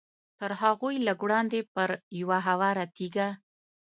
[0.39, 1.89] تر هغوی لږ وړاندې پر
[2.21, 3.29] یوه هواره تیږه.